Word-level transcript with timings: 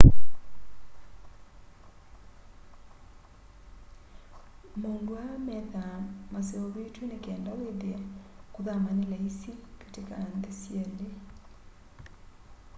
maundu 4.81 5.13
aa 5.23 5.43
methwaa 5.47 5.99
maseuvitw'e 6.33 7.03
ni 7.09 7.17
kenda 7.25 7.51
withie 7.59 7.97
kuthama 8.53 8.89
ni 8.97 9.05
laisi 9.11 9.51
kati 9.81 10.01
ka 10.07 10.15
nthi 10.37 10.51
syeli 10.61 11.07